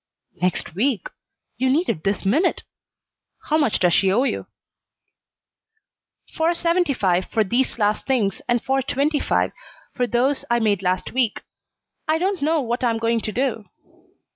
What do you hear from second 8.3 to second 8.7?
and